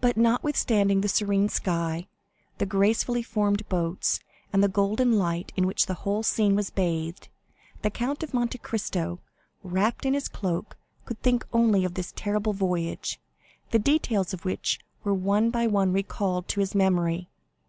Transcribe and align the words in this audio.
But 0.00 0.16
notwithstanding 0.16 1.00
the 1.00 1.08
serene 1.08 1.48
sky, 1.48 2.06
the 2.58 2.64
gracefully 2.64 3.24
formed 3.24 3.68
boats, 3.68 4.20
and 4.52 4.62
the 4.62 4.68
golden 4.68 5.18
light 5.18 5.52
in 5.56 5.66
which 5.66 5.86
the 5.86 5.94
whole 6.06 6.22
scene 6.22 6.54
was 6.54 6.70
bathed, 6.70 7.28
the 7.80 7.90
Count 7.90 8.22
of 8.22 8.32
Monte 8.32 8.58
Cristo, 8.58 9.18
wrapped 9.64 10.06
in 10.06 10.14
his 10.14 10.28
cloak, 10.28 10.76
could 11.06 11.20
think 11.22 11.44
only 11.52 11.84
of 11.84 11.94
this 11.94 12.12
terrible 12.14 12.52
voyage, 12.52 13.18
the 13.72 13.80
details 13.80 14.32
of 14.32 14.44
which 14.44 14.78
were 15.02 15.12
one 15.12 15.50
by 15.50 15.66
one 15.66 15.92
recalled 15.92 16.46
to 16.46 16.60
his 16.60 16.76
memory. 16.76 17.28